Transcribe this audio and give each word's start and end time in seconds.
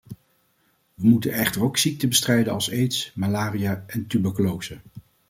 We 0.93 1.07
moeten 1.07 1.31
echter 1.33 1.63
ook 1.63 1.77
ziekten 1.77 2.09
bestrijden 2.09 2.53
als 2.53 2.69
aids, 2.71 3.11
malaria 3.15 3.83
en 3.87 4.07
tuberculose. 4.07 4.79